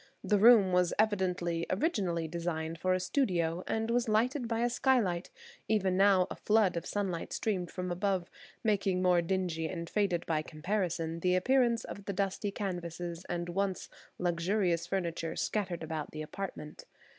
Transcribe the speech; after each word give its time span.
The 0.23 0.39
room 0.39 0.71
was 0.73 0.95
evidently, 0.97 1.67
originally 1.69 2.27
designed 2.27 2.79
for 2.79 2.95
a 2.95 2.99
studio, 2.99 3.63
and 3.67 3.91
was 3.91 4.09
lighted 4.09 4.47
by 4.47 4.61
a 4.61 4.69
skylight; 4.71 5.29
even 5.67 5.95
now 5.95 6.25
a 6.31 6.35
flood 6.35 6.75
of 6.75 6.87
sunlight 6.87 7.31
streamed 7.31 7.69
from 7.69 7.91
above, 7.91 8.27
making 8.63 9.03
more 9.03 9.21
dingy 9.21 9.67
and 9.67 9.87
faded 9.87 10.25
by 10.25 10.41
comparison 10.41 11.19
the 11.19 11.35
appearance 11.35 11.83
of 11.83 12.05
the 12.05 12.13
dusty 12.13 12.49
canvases 12.49 13.25
and 13.29 13.49
once 13.49 13.89
luxurious 14.17 14.87
furniture 14.87 15.35
scattered 15.35 15.83
about 15.83 16.09
the 16.09 16.23
apartment. 16.23 16.85